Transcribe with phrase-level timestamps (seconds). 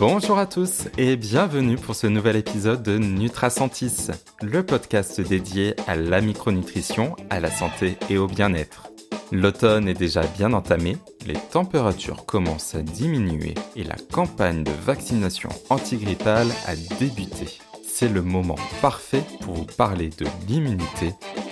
[0.00, 5.96] Bonjour à tous et bienvenue pour ce nouvel épisode de Nutrasantis, le podcast dédié à
[5.96, 8.92] la micronutrition, à la santé et au bien-être.
[9.32, 15.48] L'automne est déjà bien entamé, les températures commencent à diminuer et la campagne de vaccination
[15.68, 17.58] antigrippale a débuté.
[17.84, 21.08] C'est le moment parfait pour vous parler de l'immunité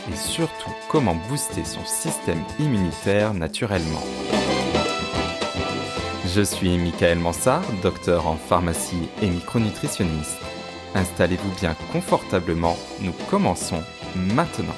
[0.08, 4.04] et surtout comment booster son système immunitaire naturellement.
[6.37, 10.37] Je suis Michael Mansart, docteur en pharmacie et micronutritionniste.
[10.95, 13.83] Installez-vous bien confortablement, nous commençons
[14.15, 14.74] maintenant.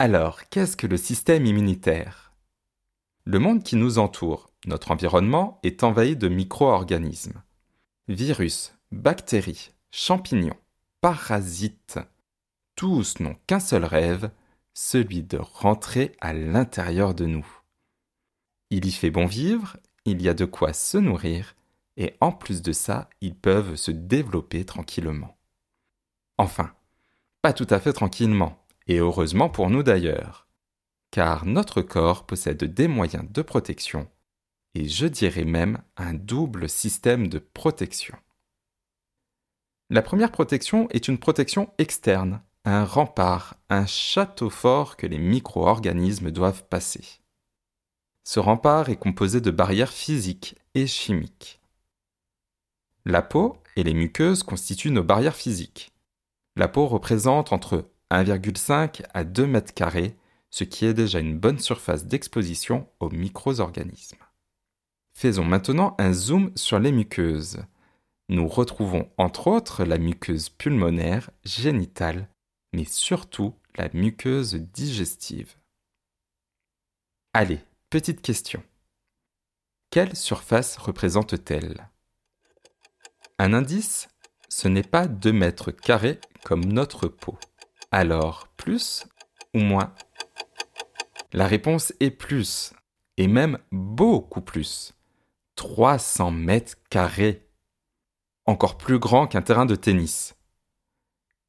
[0.00, 2.32] Alors, qu'est-ce que le système immunitaire?
[3.22, 7.40] Le monde qui nous entoure, notre environnement, est envahi de micro-organismes.
[8.08, 10.58] Virus, bactéries, champignons,
[11.00, 12.00] parasites,
[12.76, 14.30] tous n'ont qu'un seul rêve,
[14.72, 17.46] celui de rentrer à l'intérieur de nous.
[18.70, 21.54] Il y fait bon vivre, il y a de quoi se nourrir,
[21.96, 25.38] et en plus de ça, ils peuvent se développer tranquillement.
[26.38, 26.74] Enfin,
[27.40, 30.48] pas tout à fait tranquillement, et heureusement pour nous d'ailleurs,
[31.10, 34.10] car notre corps possède des moyens de protection,
[34.74, 38.16] et je dirais même un double système de protection.
[39.90, 46.30] La première protection est une protection externe, un rempart, un château fort que les micro-organismes
[46.30, 47.04] doivent passer.
[48.24, 51.60] Ce rempart est composé de barrières physiques et chimiques.
[53.04, 55.92] La peau et les muqueuses constituent nos barrières physiques.
[56.56, 60.16] La peau représente entre 1,5 à 2 mètres carrés,
[60.48, 64.16] ce qui est déjà une bonne surface d'exposition aux micro-organismes.
[65.12, 67.62] Faisons maintenant un zoom sur les muqueuses.
[68.30, 72.28] Nous retrouvons entre autres la muqueuse pulmonaire, génitale,
[72.74, 75.54] mais surtout la muqueuse digestive.
[77.32, 78.62] Allez, petite question.
[79.90, 81.88] Quelle surface représente-t-elle?
[83.38, 84.08] Un indice,
[84.48, 87.38] ce n'est pas 2 mètres carrés comme notre peau.
[87.92, 89.06] Alors, plus
[89.54, 89.94] ou moins?
[91.32, 92.72] La réponse est plus,
[93.16, 94.94] et même beaucoup plus.
[95.54, 97.48] 300 mètres carrés.
[98.46, 100.34] Encore plus grand qu'un terrain de tennis.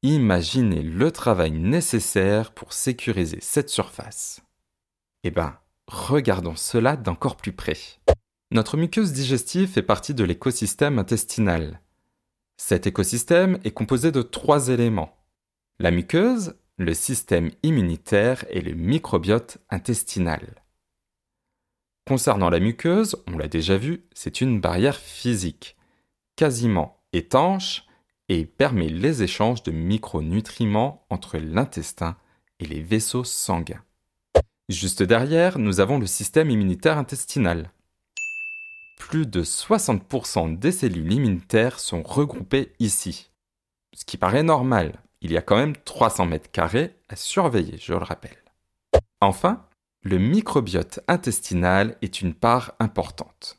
[0.08, 4.40] Imaginez le travail nécessaire pour sécuriser cette surface.
[5.24, 5.58] Eh bien,
[5.88, 7.76] regardons cela d'encore plus près.
[8.52, 11.80] Notre muqueuse digestive fait partie de l'écosystème intestinal.
[12.56, 15.18] Cet écosystème est composé de trois éléments.
[15.80, 20.62] La muqueuse, le système immunitaire et le microbiote intestinal.
[22.06, 25.76] Concernant la muqueuse, on l'a déjà vu, c'est une barrière physique,
[26.36, 27.85] quasiment étanche
[28.28, 32.16] et permet les échanges de micronutriments entre l'intestin
[32.58, 33.82] et les vaisseaux sanguins.
[34.68, 37.70] Juste derrière, nous avons le système immunitaire intestinal.
[38.98, 43.30] Plus de 60% des cellules immunitaires sont regroupées ici.
[43.94, 47.92] Ce qui paraît normal, il y a quand même 300 mètres carrés à surveiller, je
[47.92, 48.42] le rappelle.
[49.20, 49.64] Enfin,
[50.02, 53.58] le microbiote intestinal est une part importante.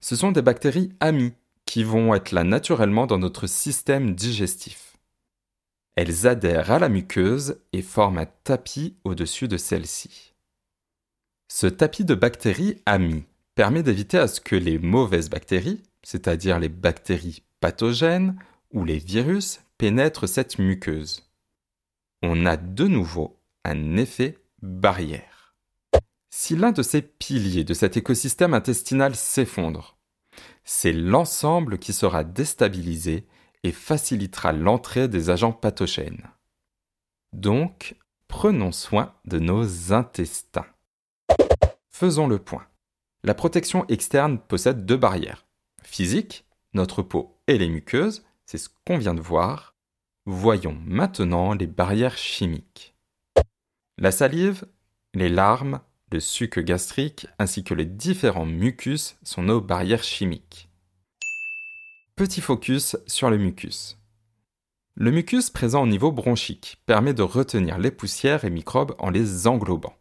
[0.00, 1.34] Ce sont des bactéries amies
[1.66, 4.96] qui vont être là naturellement dans notre système digestif.
[5.96, 10.32] Elles adhèrent à la muqueuse et forment un tapis au-dessus de celle-ci.
[11.48, 16.68] Ce tapis de bactéries amies permet d'éviter à ce que les mauvaises bactéries, c'est-à-dire les
[16.68, 18.36] bactéries pathogènes
[18.72, 21.28] ou les virus, pénètrent cette muqueuse.
[22.22, 25.54] On a de nouveau un effet barrière.
[26.30, 29.96] Si l'un de ces piliers de cet écosystème intestinal s'effondre,
[30.64, 33.26] c'est l'ensemble qui sera déstabilisé
[33.62, 36.30] et facilitera l'entrée des agents pathogènes.
[37.32, 37.96] Donc,
[38.28, 40.66] prenons soin de nos intestins.
[41.90, 42.66] Faisons le point.
[43.22, 45.46] La protection externe possède deux barrières.
[45.82, 49.74] Physique, notre peau et les muqueuses, c'est ce qu'on vient de voir.
[50.26, 52.94] Voyons maintenant les barrières chimiques.
[53.96, 54.66] La salive,
[55.14, 55.80] les larmes,
[56.14, 60.68] le suc gastrique ainsi que les différents mucus sont nos barrières chimiques.
[62.14, 63.98] Petit focus sur le mucus.
[64.94, 69.48] Le mucus présent au niveau bronchique permet de retenir les poussières et microbes en les
[69.48, 69.96] englobant.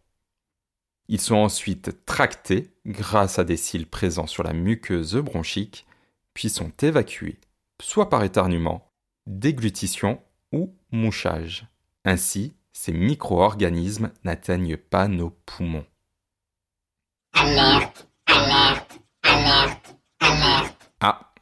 [1.08, 5.88] Ils sont ensuite tractés grâce à des cils présents sur la muqueuse bronchique,
[6.36, 7.40] puis sont évacués,
[7.82, 8.88] soit par éternuement,
[9.26, 10.22] déglutition
[10.52, 11.66] ou mouchage.
[12.06, 15.88] Ainsi, ces micro-organismes n'atteignent pas nos poumons.
[17.46, 20.92] Alerte, alerte, alerte, alerte.
[21.02, 21.34] Ah,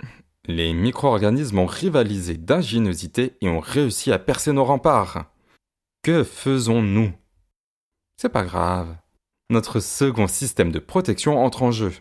[0.45, 5.31] les micro-organismes ont rivalisé d'ingéniosité et ont réussi à percer nos remparts.
[6.01, 7.13] Que faisons-nous?
[8.17, 8.97] C'est pas grave.
[9.51, 11.93] notre second système de protection entre en jeu.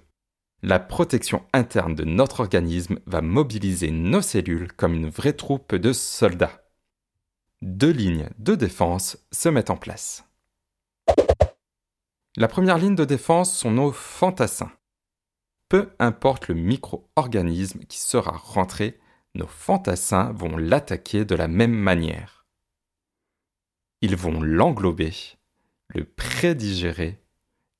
[0.62, 5.92] La protection interne de notre organisme va mobiliser nos cellules comme une vraie troupe de
[5.92, 6.62] soldats.
[7.60, 10.24] Deux lignes de défense se mettent en place.
[12.36, 14.72] La première ligne de défense sont nos fantassins.
[15.68, 19.00] Peu importe le micro-organisme qui sera rentré,
[19.34, 22.46] nos fantassins vont l'attaquer de la même manière.
[24.00, 25.12] Ils vont l'englober,
[25.88, 27.20] le prédigérer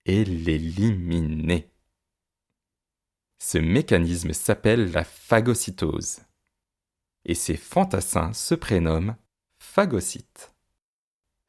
[0.04, 1.70] et l'éliminer.
[3.38, 6.20] Ce mécanisme s'appelle la phagocytose.
[7.24, 9.16] Et ces fantassins se prénomment
[9.58, 10.54] phagocytes.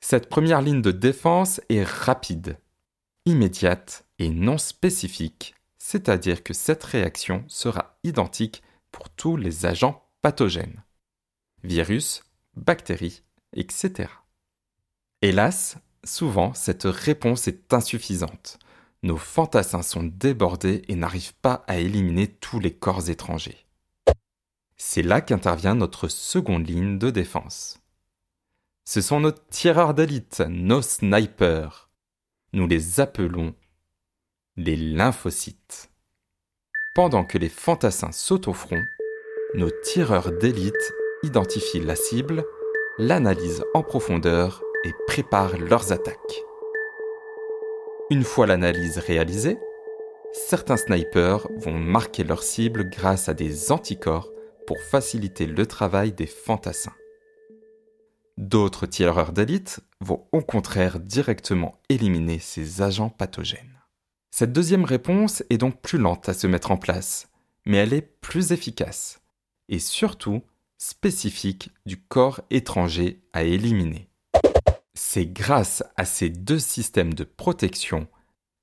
[0.01, 2.57] Cette première ligne de défense est rapide,
[3.26, 10.84] immédiate et non spécifique, c'est-à-dire que cette réaction sera identique pour tous les agents pathogènes,
[11.64, 12.24] virus,
[12.56, 13.24] bactéries,
[13.54, 14.10] etc.
[15.22, 18.60] Hélas, souvent cette réponse est insuffisante.
[19.04, 23.66] Nos fantassins sont débordés et n'arrivent pas à éliminer tous les corps étrangers.
[24.78, 27.80] C'est là qu'intervient notre seconde ligne de défense.
[28.84, 31.91] Ce sont nos tireurs d'élite, nos snipers.
[32.53, 33.56] Nous les appelons
[34.57, 35.89] les lymphocytes.
[36.94, 38.83] Pendant que les fantassins sautent au front,
[39.56, 40.94] nos tireurs d'élite
[41.24, 42.44] identifient la cible,
[42.98, 46.44] l'analysent en profondeur et préparent leurs attaques.
[48.09, 49.57] Une fois l'analyse réalisée,
[50.33, 54.30] certains snipers vont marquer leur cible grâce à des anticorps
[54.68, 56.95] pour faciliter le travail des fantassins.
[58.36, 63.80] D'autres tireurs d'élite vont au contraire directement éliminer ces agents pathogènes.
[64.31, 67.30] Cette deuxième réponse est donc plus lente à se mettre en place,
[67.65, 69.21] mais elle est plus efficace
[69.69, 70.42] et surtout
[70.77, 74.07] spécifique du corps étranger à éliminer.
[74.94, 78.07] C'est grâce à ces deux systèmes de protection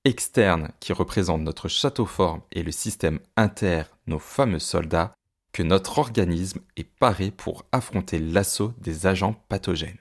[0.04, 5.14] externe qui représentent notre château forme et le système inter, nos fameux soldats,
[5.52, 9.98] que notre organisme est paré pour affronter l'assaut des agents pathogènes.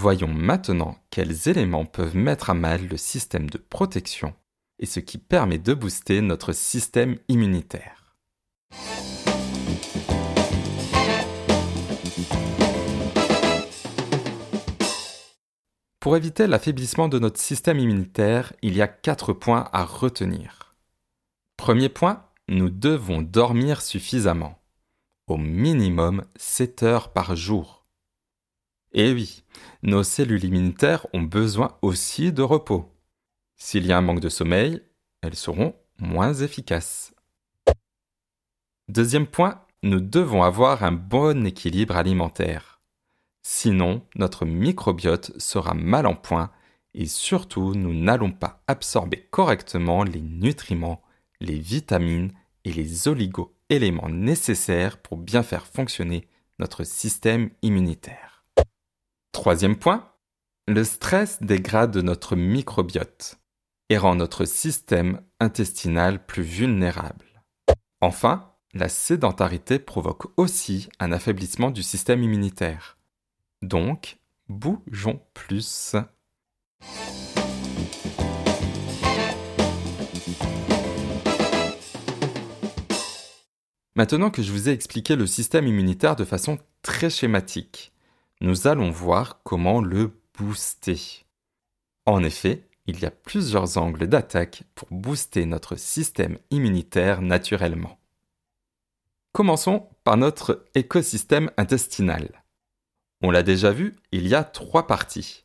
[0.00, 4.32] Voyons maintenant quels éléments peuvent mettre à mal le système de protection
[4.78, 8.16] et ce qui permet de booster notre système immunitaire.
[15.98, 20.76] Pour éviter l'affaiblissement de notre système immunitaire, il y a quatre points à retenir.
[21.56, 24.62] Premier point, nous devons dormir suffisamment.
[25.26, 27.77] Au minimum 7 heures par jour.
[28.92, 29.44] Et oui,
[29.82, 32.90] nos cellules immunitaires ont besoin aussi de repos.
[33.56, 34.82] S'il y a un manque de sommeil,
[35.22, 37.14] elles seront moins efficaces.
[38.88, 42.80] Deuxième point, nous devons avoir un bon équilibre alimentaire.
[43.42, 46.50] Sinon, notre microbiote sera mal en point
[46.94, 51.02] et surtout, nous n'allons pas absorber correctement les nutriments,
[51.40, 52.32] les vitamines
[52.64, 56.26] et les oligo-éléments nécessaires pour bien faire fonctionner
[56.58, 58.37] notre système immunitaire.
[59.38, 60.04] Troisième point,
[60.66, 63.38] le stress dégrade notre microbiote
[63.88, 67.44] et rend notre système intestinal plus vulnérable.
[68.00, 72.98] Enfin, la sédentarité provoque aussi un affaiblissement du système immunitaire.
[73.62, 74.18] Donc,
[74.48, 75.94] bougeons plus.
[83.94, 87.92] Maintenant que je vous ai expliqué le système immunitaire de façon très schématique,
[88.40, 91.26] nous allons voir comment le booster.
[92.06, 97.98] En effet, il y a plusieurs angles d'attaque pour booster notre système immunitaire naturellement.
[99.32, 102.42] Commençons par notre écosystème intestinal.
[103.20, 105.44] On l'a déjà vu, il y a trois parties.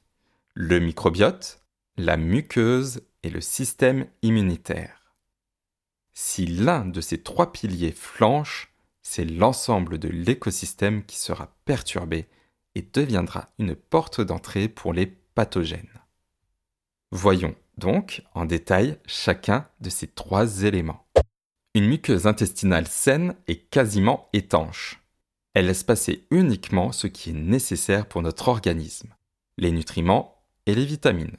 [0.53, 1.63] Le microbiote,
[1.97, 5.15] la muqueuse et le système immunitaire.
[6.13, 12.27] Si l'un de ces trois piliers flanche, c'est l'ensemble de l'écosystème qui sera perturbé
[12.75, 16.01] et deviendra une porte d'entrée pour les pathogènes.
[17.11, 21.05] Voyons donc en détail chacun de ces trois éléments.
[21.75, 25.03] Une muqueuse intestinale saine est quasiment étanche.
[25.53, 29.13] Elle laisse passer uniquement ce qui est nécessaire pour notre organisme,
[29.57, 31.37] les nutriments et les vitamines.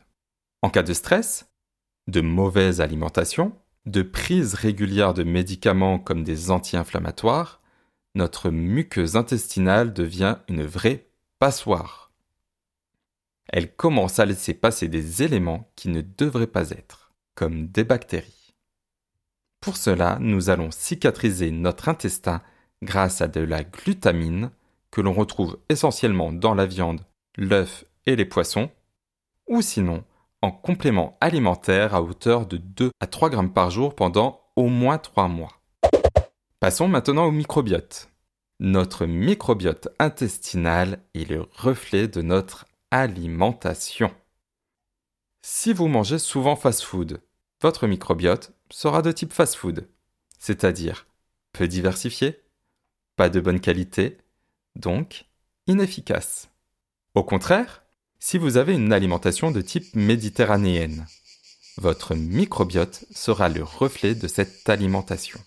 [0.62, 1.52] En cas de stress,
[2.06, 7.60] de mauvaise alimentation, de prise régulière de médicaments comme des anti-inflammatoires,
[8.14, 11.08] notre muqueuse intestinale devient une vraie
[13.48, 18.54] elle commence à laisser passer des éléments qui ne devraient pas être, comme des bactéries.
[19.60, 22.42] Pour cela, nous allons cicatriser notre intestin
[22.82, 24.50] grâce à de la glutamine
[24.90, 27.04] que l'on retrouve essentiellement dans la viande,
[27.36, 28.70] l'œuf et les poissons,
[29.46, 30.04] ou sinon
[30.42, 34.98] en complément alimentaire à hauteur de 2 à 3 grammes par jour pendant au moins
[34.98, 35.52] 3 mois.
[36.60, 38.10] Passons maintenant au microbiote.
[38.64, 44.10] Notre microbiote intestinal est le reflet de notre alimentation.
[45.42, 47.20] Si vous mangez souvent fast-food,
[47.60, 49.86] votre microbiote sera de type fast-food,
[50.38, 51.06] c'est-à-dire
[51.52, 52.40] peu diversifié,
[53.16, 54.16] pas de bonne qualité,
[54.76, 55.26] donc
[55.66, 56.48] inefficace.
[57.14, 57.84] Au contraire,
[58.18, 61.06] si vous avez une alimentation de type méditerranéenne,
[61.76, 65.38] votre microbiote sera le reflet de cette alimentation.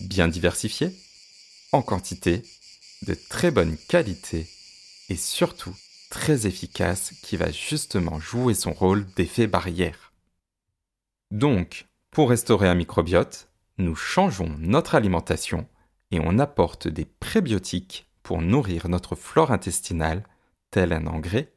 [0.00, 0.96] Bien diversifié,
[1.82, 2.42] quantité,
[3.02, 4.46] de très bonne qualité
[5.08, 5.74] et surtout
[6.10, 10.12] très efficace qui va justement jouer son rôle d'effet barrière.
[11.30, 15.66] Donc, pour restaurer un microbiote, nous changeons notre alimentation
[16.10, 20.24] et on apporte des prébiotiques pour nourrir notre flore intestinale,
[20.70, 21.52] tel un engrais,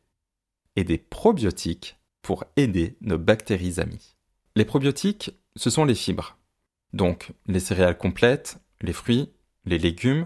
[0.75, 4.15] et des probiotiques pour aider nos bactéries amies.
[4.55, 6.37] Les probiotiques, ce sont les fibres.
[6.93, 9.31] Donc les céréales complètes, les fruits,
[9.69, 10.25] les légumes,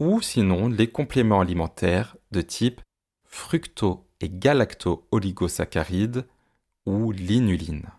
[0.00, 2.80] ou sinon les compléments alimentaires de type
[3.24, 6.26] fructo et galacto-oligosaccharides
[6.86, 7.90] ou l'inuline.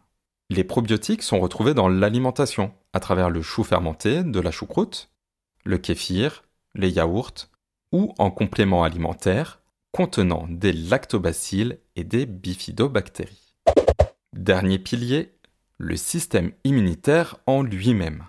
[0.49, 5.11] Les probiotiques sont retrouvés dans l'alimentation à travers le chou fermenté de la choucroute,
[5.63, 7.47] le kéfir, les yaourts
[7.91, 9.61] ou en complément alimentaire
[9.91, 13.55] contenant des lactobacilles et des bifidobactéries.
[14.33, 15.35] Dernier pilier,
[15.77, 18.25] le système immunitaire en lui-même.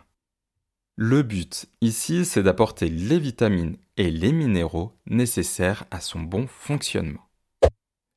[0.97, 7.27] Le but ici, c'est d'apporter les vitamines et les minéraux nécessaires à son bon fonctionnement.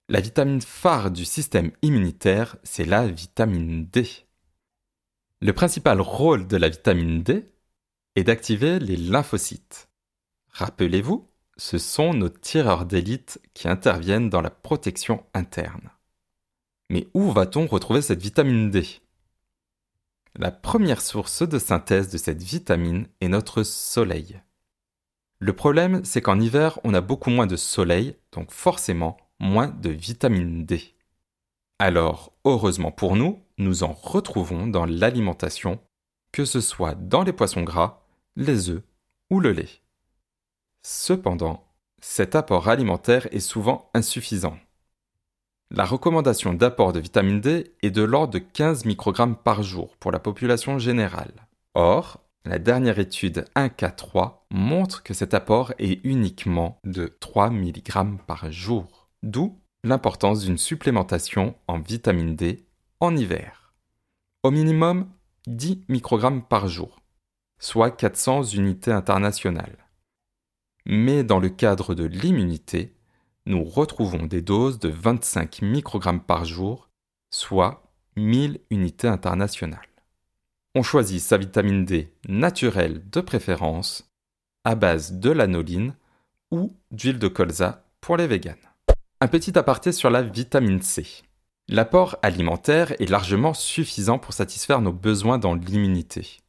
[0.10, 4.08] La vitamine phare du système immunitaire, c'est la vitamine D.
[5.42, 7.50] Le principal rôle de la vitamine D
[8.16, 9.90] est d'activer les lymphocytes.
[10.50, 15.92] Rappelez-vous, ce sont nos tireurs d'élite qui interviennent dans la protection interne.
[16.90, 18.86] Mais où va-t-on retrouver cette vitamine D?
[20.38, 24.42] La première source de synthèse de cette vitamine est notre soleil.
[25.40, 29.90] Le problème, c'est qu'en hiver, on a beaucoup moins de soleil, donc forcément moins de
[29.90, 30.94] vitamine D.
[31.80, 35.80] Alors, heureusement pour nous, nous en retrouvons dans l'alimentation,
[36.34, 38.84] que ce soit dans les poissons gras, les œufs
[39.30, 39.82] ou le lait.
[40.84, 41.66] Cependant,
[42.02, 44.58] cet apport alimentaire est souvent insuffisant.
[45.72, 50.12] La recommandation d'apport de vitamine D est de l'ordre de 15 microgrammes par jour pour
[50.12, 51.34] la population générale.
[51.74, 58.52] Or, la dernière étude 1K3 montre que cet apport est uniquement de 3 mg par
[58.52, 62.66] jour, d'où l'importance d'une supplémentation en vitamine D
[63.00, 63.74] en hiver.
[64.44, 65.10] Au minimum
[65.48, 67.00] 10 microgrammes par jour,
[67.60, 69.86] soit 400 unités internationales
[70.86, 72.95] mais dans le cadre de l'immunité,
[73.46, 76.90] nous retrouvons des doses de 25 microgrammes par jour,
[77.30, 77.84] soit
[78.16, 79.88] 1000 unités internationales.
[80.74, 84.12] On choisit sa vitamine D naturelle de préférence,
[84.64, 85.94] à base de l'anoline
[86.52, 88.56] ou d'huile de colza pour les véganes.
[89.22, 91.06] Un petit aparté sur la vitamine C.
[91.68, 96.40] L'apport alimentaire est largement suffisant pour satisfaire nos besoins dans l'immunité.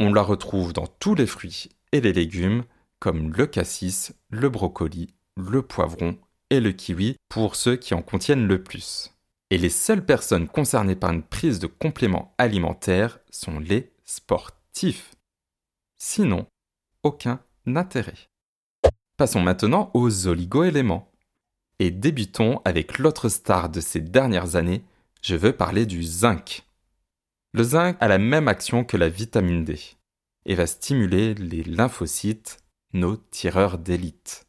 [0.00, 2.64] On la retrouve dans tous les fruits et les légumes,
[2.98, 6.18] comme le cassis, le brocoli, le poivron
[6.50, 9.12] et le kiwi pour ceux qui en contiennent le plus.
[9.50, 15.14] Et les seules personnes concernées par une prise de compléments alimentaires sont les sportifs.
[15.98, 16.46] Sinon,
[17.02, 18.28] aucun intérêt.
[19.16, 21.10] Passons maintenant aux oligoéléments.
[21.78, 24.82] Et débutons avec l'autre star de ces dernières années,
[25.22, 26.64] je veux parler du zinc.
[27.52, 29.78] Le zinc a la même action que la vitamine D
[30.46, 32.58] et va stimuler les lymphocytes
[32.92, 34.45] nos tireurs d'élite.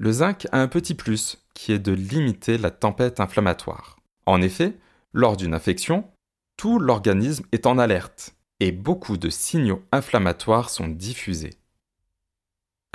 [0.00, 3.98] Le zinc a un petit plus, qui est de limiter la tempête inflammatoire.
[4.24, 4.78] En effet,
[5.12, 6.08] lors d'une infection,
[6.56, 11.52] tout l'organisme est en alerte et beaucoup de signaux inflammatoires sont diffusés.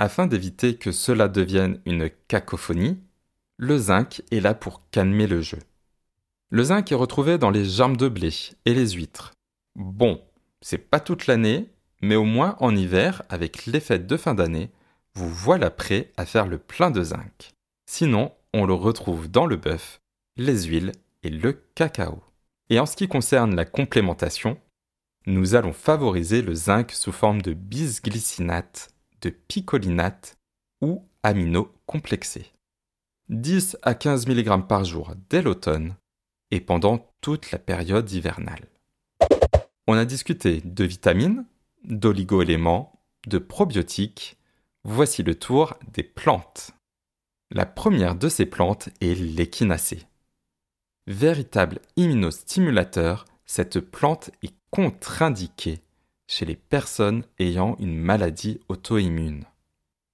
[0.00, 2.98] Afin d'éviter que cela devienne une cacophonie,
[3.56, 5.60] le zinc est là pour calmer le jeu.
[6.50, 8.34] Le zinc est retrouvé dans les germes de blé
[8.64, 9.32] et les huîtres.
[9.76, 10.20] Bon,
[10.60, 11.70] c'est pas toute l'année,
[12.02, 14.72] mais au moins en hiver, avec les fêtes de fin d'année,
[15.16, 17.54] vous voilà prêt à faire le plein de zinc.
[17.86, 20.02] Sinon, on le retrouve dans le bœuf,
[20.36, 20.92] les huiles
[21.22, 22.22] et le cacao.
[22.68, 24.58] Et en ce qui concerne la complémentation,
[25.24, 28.90] nous allons favoriser le zinc sous forme de bisglycinate,
[29.22, 30.36] de picolinate
[30.82, 32.52] ou amino complexés.
[33.30, 35.94] 10 à 15 mg par jour dès l'automne
[36.50, 38.68] et pendant toute la période hivernale.
[39.86, 41.46] On a discuté de vitamines,
[41.84, 44.35] d'oligo-éléments, de probiotiques,
[44.86, 46.70] voici le tour des plantes.
[47.50, 50.06] La première de ces plantes est l'échinacée.
[51.08, 55.80] Véritable immunostimulateur, cette plante est contre-indiquée
[56.28, 59.44] chez les personnes ayant une maladie auto-immune.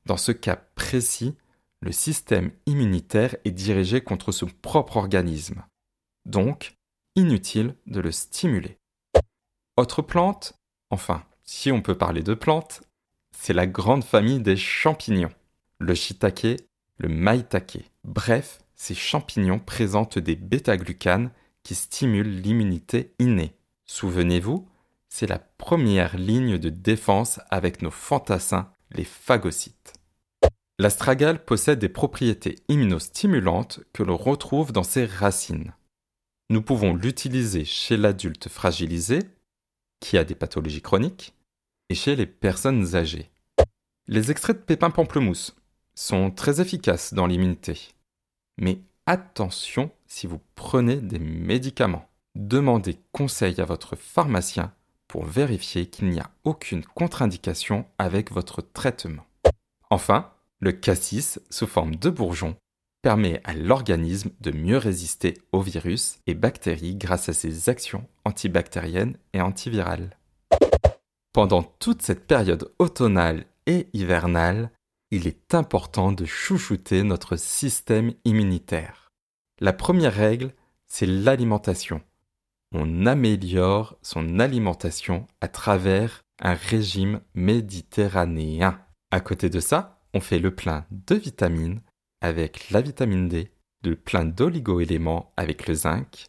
[0.06, 1.36] Dans ce cas précis,
[1.80, 5.64] le système immunitaire est dirigé contre son propre organisme.
[6.24, 6.76] Donc,
[7.14, 8.78] inutile de le stimuler.
[9.76, 10.54] Autre plante,
[10.90, 12.82] enfin, si on peut parler de plantes,
[13.42, 15.32] c'est la grande famille des champignons.
[15.80, 16.62] Le shiitake,
[16.98, 17.90] le maitake.
[18.04, 21.32] Bref, ces champignons présentent des bêta-glucanes
[21.64, 23.56] qui stimulent l'immunité innée.
[23.84, 24.68] Souvenez-vous,
[25.08, 29.94] c'est la première ligne de défense avec nos fantassins, les phagocytes.
[30.78, 35.74] L'astragale possède des propriétés immunostimulantes que l'on retrouve dans ses racines.
[36.48, 39.18] Nous pouvons l'utiliser chez l'adulte fragilisé,
[39.98, 41.34] qui a des pathologies chroniques,
[41.94, 43.30] chez les personnes âgées.
[44.06, 45.56] Les extraits de pépins pamplemousse
[45.94, 47.92] sont très efficaces dans l'immunité.
[48.58, 52.08] Mais attention si vous prenez des médicaments.
[52.34, 54.72] Demandez conseil à votre pharmacien
[55.06, 59.26] pour vérifier qu'il n'y a aucune contre-indication avec votre traitement.
[59.90, 62.56] Enfin, le cassis sous forme de bourgeon
[63.02, 69.18] permet à l'organisme de mieux résister aux virus et bactéries grâce à ses actions antibactériennes
[69.34, 70.16] et antivirales.
[71.32, 74.70] Pendant toute cette période automnale et hivernale,
[75.10, 79.10] il est important de chouchouter notre système immunitaire.
[79.60, 80.52] La première règle,
[80.86, 82.02] c'est l'alimentation.
[82.74, 88.78] On améliore son alimentation à travers un régime méditerranéen.
[89.10, 91.80] À côté de ça, on fait le plein de vitamines
[92.20, 93.52] avec la vitamine D,
[93.84, 96.26] le plein d'oligo-éléments avec le zinc,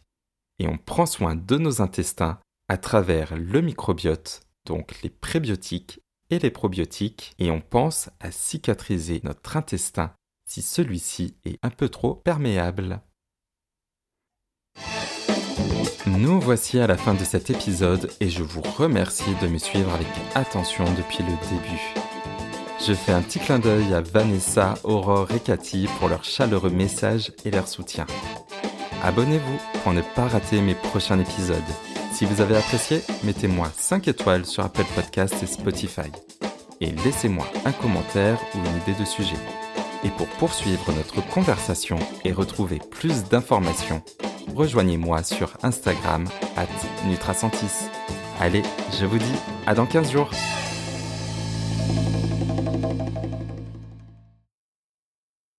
[0.58, 6.38] et on prend soin de nos intestins à travers le microbiote, donc les prébiotiques et
[6.38, 10.12] les probiotiques, et on pense à cicatriser notre intestin
[10.46, 13.00] si celui-ci est un peu trop perméable.
[16.06, 19.92] Nous voici à la fin de cet épisode et je vous remercie de me suivre
[19.92, 21.94] avec attention depuis le début.
[22.86, 27.32] Je fais un petit clin d'œil à Vanessa, Aurore et Cathy pour leur chaleureux message
[27.44, 28.06] et leur soutien.
[29.02, 31.62] Abonnez-vous pour ne pas rater mes prochains épisodes.
[32.14, 36.12] Si vous avez apprécié, mettez-moi 5 étoiles sur Apple Podcasts et Spotify.
[36.80, 39.34] Et laissez-moi un commentaire ou une idée de sujet.
[40.04, 44.00] Et pour poursuivre notre conversation et retrouver plus d'informations,
[44.54, 46.24] rejoignez-moi sur Instagram
[46.56, 46.68] at
[47.08, 47.88] Nutrasantis.
[48.38, 48.62] Allez,
[48.96, 49.34] je vous dis
[49.66, 50.30] à dans 15 jours